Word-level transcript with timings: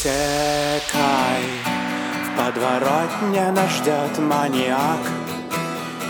Утекай, 0.00 1.44
в 2.24 2.38
подворотне 2.38 3.50
нас 3.52 3.70
ждет 3.70 4.18
маньяк. 4.18 4.98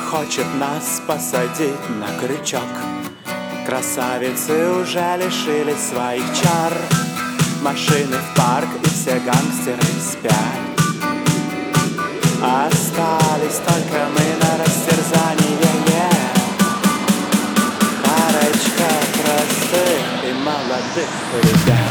Хочет 0.08 0.46
нас 0.60 1.02
посадить 1.08 1.90
на 1.98 2.06
крючок. 2.20 2.70
Красавицы 3.66 4.70
уже 4.70 5.16
лишились 5.16 5.88
своих 5.90 6.22
чар. 6.40 6.72
Машины 7.62 8.16
в 8.16 8.36
парк 8.36 8.68
и 8.80 8.88
все 8.90 9.18
гангстеры 9.18 9.82
спят. 10.00 10.34
Остались 12.40 13.58
только 13.66 14.06
мы 14.14 14.24
на 14.40 14.64
растерзании. 14.64 15.58
Парочка 18.04 18.88
простых 19.20 20.24
и 20.24 20.32
молодых 20.44 21.10
ребят 21.42 21.89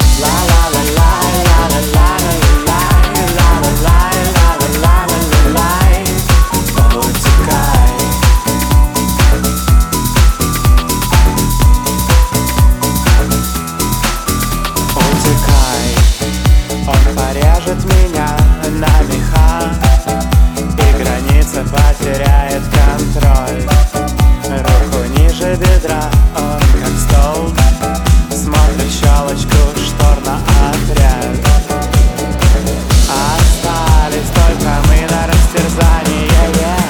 порежет 17.69 17.85
меня 17.85 18.37
на 18.71 19.01
меха 19.03 19.71
И 20.77 21.03
граница 21.03 21.63
потеряет 21.63 22.63
контроль. 22.63 23.63
Руку 24.49 25.03
ниже 25.17 25.55
бедра, 25.55 26.09
он 26.35 26.59
как 26.81 26.93
стол. 26.97 27.53
Смотрит 28.31 28.91
щелочку 28.91 29.57
штор 29.75 30.17
на 30.25 30.37
отряд. 30.69 31.25
Остались 33.09 34.29
только 34.33 34.71
мы 34.87 35.07
на 35.09 35.27
растерзании 35.27 36.29
yeah. 36.59 36.89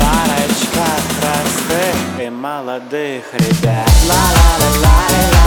Парочка 0.00 0.86
простых 1.20 2.26
и 2.26 2.30
молодых 2.30 3.24
ребят. 3.34 3.90
Ла-ла-ла-лай, 4.08 5.37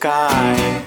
sky. 0.00 0.79